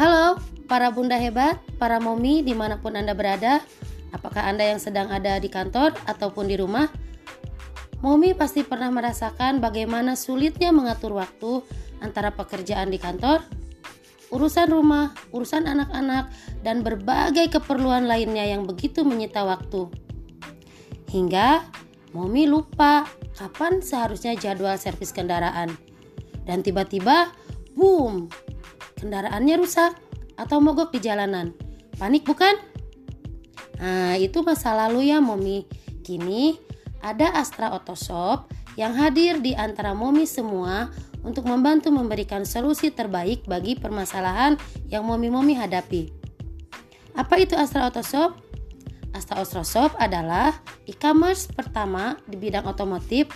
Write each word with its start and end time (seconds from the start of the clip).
Halo, 0.00 0.40
para 0.64 0.88
bunda 0.88 1.20
hebat, 1.20 1.60
para 1.76 2.00
momi 2.00 2.40
di 2.40 2.56
mana 2.56 2.80
pun 2.80 2.96
Anda 2.96 3.12
berada. 3.12 3.60
Apakah 4.16 4.48
Anda 4.48 4.72
yang 4.72 4.80
sedang 4.80 5.12
ada 5.12 5.36
di 5.36 5.52
kantor 5.52 5.92
ataupun 6.08 6.48
di 6.48 6.56
rumah? 6.56 6.88
Momi 8.00 8.32
pasti 8.32 8.64
pernah 8.64 8.88
merasakan 8.88 9.60
bagaimana 9.60 10.16
sulitnya 10.16 10.72
mengatur 10.72 11.20
waktu 11.20 11.60
antara 12.00 12.32
pekerjaan 12.32 12.88
di 12.88 12.96
kantor, 12.96 13.44
urusan 14.32 14.72
rumah, 14.72 15.12
urusan 15.36 15.68
anak-anak, 15.68 16.32
dan 16.64 16.80
berbagai 16.80 17.60
keperluan 17.60 18.08
lainnya 18.08 18.48
yang 18.48 18.64
begitu 18.64 19.04
menyita 19.04 19.44
waktu. 19.44 19.84
Hingga 21.12 21.60
Momi 22.16 22.48
lupa 22.48 23.04
kapan 23.36 23.84
seharusnya 23.84 24.32
jadwal 24.32 24.80
servis 24.80 25.12
kendaraan. 25.12 25.76
Dan 26.48 26.64
tiba-tiba, 26.64 27.36
boom, 27.76 28.32
kendaraannya 29.00 29.56
rusak 29.56 29.96
atau 30.36 30.60
mogok 30.60 30.92
di 30.92 31.00
jalanan. 31.00 31.56
Panik 31.96 32.28
bukan? 32.28 32.54
Nah, 33.80 34.20
itu 34.20 34.44
masa 34.44 34.76
lalu 34.76 35.08
ya, 35.08 35.24
Momi. 35.24 35.64
Kini 36.04 36.56
ada 37.00 37.32
Astra 37.32 37.72
Otoshop 37.72 38.52
yang 38.76 38.92
hadir 38.92 39.40
di 39.40 39.56
antara 39.56 39.96
Momi 39.96 40.28
semua 40.28 40.92
untuk 41.20 41.44
membantu 41.48 41.92
memberikan 41.92 42.44
solusi 42.48 42.88
terbaik 42.92 43.44
bagi 43.44 43.76
permasalahan 43.76 44.56
yang 44.88 45.04
Momi-Momi 45.04 45.56
hadapi. 45.56 46.12
Apa 47.16 47.40
itu 47.40 47.56
Astra 47.56 47.88
Otoshop? 47.88 48.40
Astra 49.12 49.42
Otoshop 49.42 49.92
adalah 49.98 50.54
e-commerce 50.86 51.50
pertama 51.50 52.16
di 52.24 52.38
bidang 52.38 52.64
otomotif 52.64 53.28